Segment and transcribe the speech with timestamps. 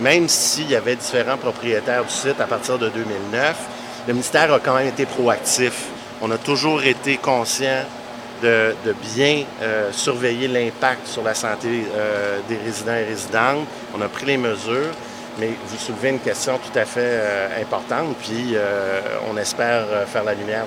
[0.00, 3.56] même s'il y avait différents propriétaires du site à partir de 2009,
[4.08, 5.84] le ministère a quand même été proactif.
[6.22, 7.84] On a toujours été conscient
[8.42, 8.74] de,
[9.14, 13.66] bien euh, surveiller l'impact sur la santé euh, des résidents et résidentes.
[13.96, 14.94] On a pris les mesures,
[15.38, 18.56] mais vous soulevez une question tout à fait euh, importante, puis
[19.30, 20.58] on espère faire la lumière